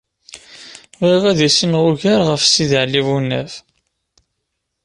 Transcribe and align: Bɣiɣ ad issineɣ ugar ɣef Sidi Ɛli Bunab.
Bɣiɣ 0.99 1.23
ad 1.31 1.39
issineɣ 1.47 1.83
ugar 1.89 2.21
ɣef 2.29 2.41
Sidi 2.45 2.77
Ɛli 2.83 3.01
Bunab. 3.07 3.51